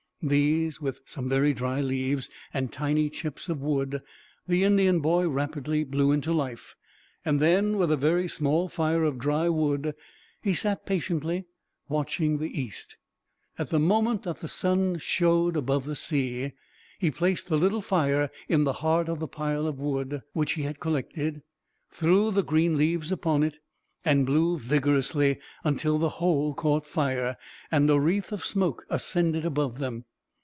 [0.23, 4.03] These, with some very dry leaves and tiny chips of wood,
[4.47, 6.75] the Indian boy rapidly blew into life;
[7.25, 9.95] and then, with a very small fire of dry wood,
[10.43, 11.45] he sat patiently
[11.89, 12.97] watching the east.
[13.57, 16.51] At the moment that the sun showed above the sea,
[16.99, 20.61] he placed the little fire in the heart of the pile of wood which he
[20.61, 21.41] had collected,
[21.89, 23.57] threw the green leaves upon it,
[24.05, 27.37] and blew vigorously until the whole caught fire,
[27.71, 30.05] and a wreath of smoke ascended above them.